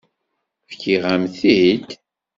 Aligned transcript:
Fkiɣ-am-t-id? 0.71 1.87